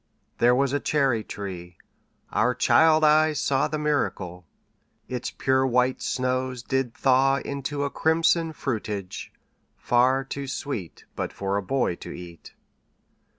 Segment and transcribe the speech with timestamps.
[0.39, 1.77] There was a cherry tree
[2.31, 4.47] our child eyes saw The miracle:
[5.07, 9.31] Its pure white snows did thaw Into a crimson fruitage,
[9.77, 12.55] far too sweet But for a boy to eat.